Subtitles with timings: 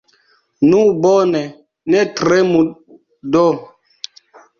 [0.69, 1.41] Nu, bone,
[1.95, 2.63] ne tremu
[3.37, 3.45] do!